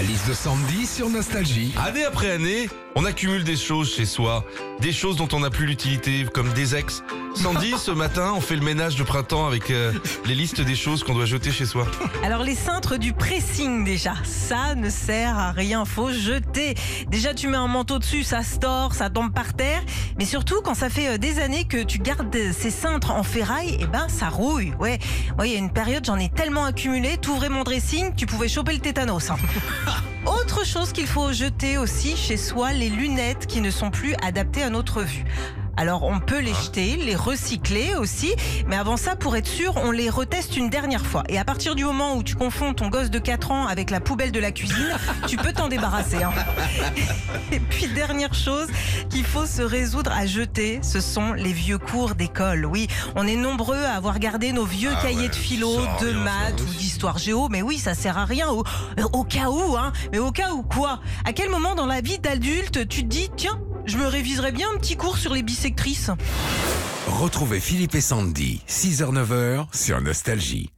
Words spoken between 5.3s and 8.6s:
on n'a plus l'utilité, comme des ex. Sandy, ce matin, on fait